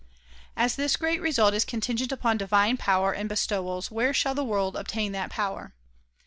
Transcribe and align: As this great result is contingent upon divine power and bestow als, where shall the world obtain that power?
As 0.57 0.77
this 0.77 0.95
great 0.95 1.21
result 1.21 1.53
is 1.53 1.63
contingent 1.63 2.11
upon 2.11 2.37
divine 2.37 2.75
power 2.75 3.13
and 3.13 3.29
bestow 3.29 3.67
als, 3.69 3.91
where 3.91 4.15
shall 4.15 4.33
the 4.33 4.43
world 4.43 4.75
obtain 4.75 5.11
that 5.11 5.29
power? 5.29 5.75